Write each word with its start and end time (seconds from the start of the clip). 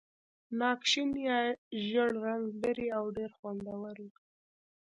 ناک 0.59 0.81
شین 0.91 1.09
یا 1.27 1.39
ژېړ 1.85 2.09
رنګ 2.25 2.43
لري 2.63 2.87
او 2.97 3.05
ډېر 3.17 3.31
خوندور 3.37 3.95
وي. 4.03 4.11